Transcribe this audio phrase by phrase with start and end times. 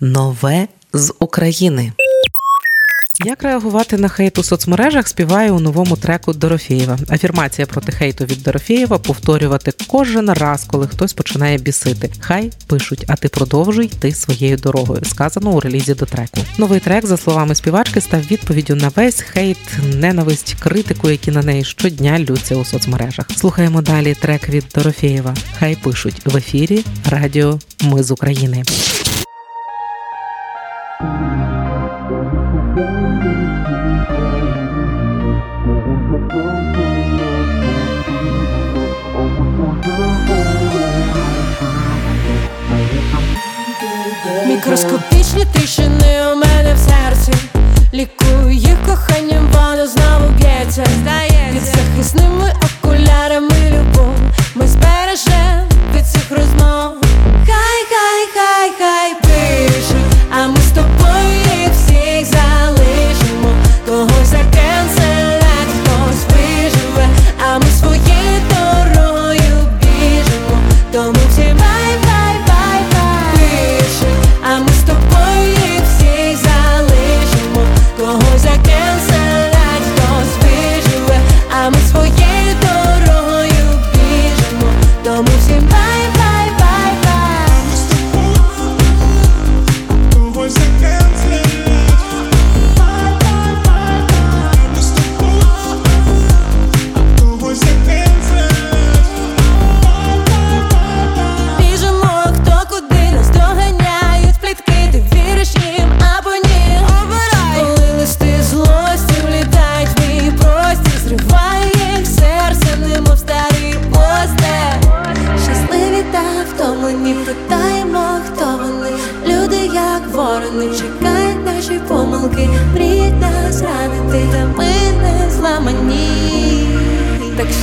[0.00, 1.92] Нове з України.
[3.24, 6.98] Як реагувати на хейт у соцмережах співає у новому треку Дорофєєва.
[7.10, 12.10] Афірмація проти хейту від Дорофєєва повторювати кожен раз, коли хтось починає бісити.
[12.20, 15.02] Хай пишуть, а ти продовжуй йти своєю дорогою.
[15.04, 16.38] Сказано у релізі до треку.
[16.58, 19.58] Новий трек, за словами співачки, став відповіддю на весь хейт,
[19.94, 23.26] ненависть, критику, які на неї щодня лються у соцмережах.
[23.36, 25.34] Слухаємо далі трек від Дорофєєва.
[25.58, 28.64] Хай пишуть в ефірі Радіо Ми з України.
[44.46, 47.32] Мікроскопічні тріщини у мене в серці.
[47.94, 49.37] Лікую їх коханням,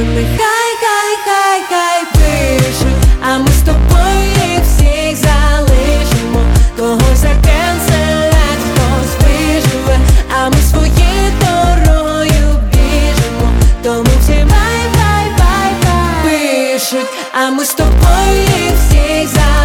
[0.00, 6.42] Що нехай, хай, хай, хай пишуть, а ми з тобою їх всіх залишимо.
[6.78, 9.98] Когось закенселять, хтось виживе,
[10.38, 13.52] а ми своєю дорогою біжимо.
[13.82, 19.59] Тому всім bye, bye, bye, хай пишуть, а ми з тобою їх всіх залишимо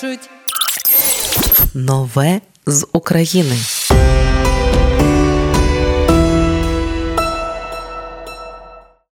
[0.00, 0.30] пишуть.
[1.74, 3.56] Нове з України.